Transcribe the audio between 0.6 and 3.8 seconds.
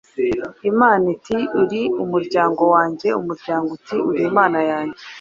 Imana iti:”Uri umuryango wanjye”, umuryango